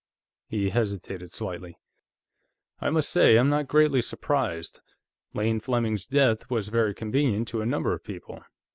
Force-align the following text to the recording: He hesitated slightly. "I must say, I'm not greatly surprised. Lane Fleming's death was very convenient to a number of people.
He 0.47 0.71
hesitated 0.71 1.31
slightly. 1.31 1.77
"I 2.79 2.89
must 2.89 3.07
say, 3.07 3.37
I'm 3.37 3.49
not 3.49 3.67
greatly 3.67 4.01
surprised. 4.01 4.79
Lane 5.35 5.59
Fleming's 5.59 6.07
death 6.07 6.49
was 6.49 6.69
very 6.69 6.95
convenient 6.95 7.47
to 7.49 7.61
a 7.61 7.67
number 7.67 7.93
of 7.93 8.03
people. 8.03 8.41